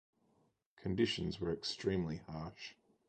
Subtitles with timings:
[0.77, 2.73] Conditions were extremely harsh.